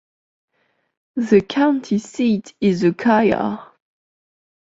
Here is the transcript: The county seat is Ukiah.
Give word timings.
The 1.17 1.41
county 1.41 1.99
seat 1.99 2.55
is 2.59 2.81
Ukiah. 2.81 3.59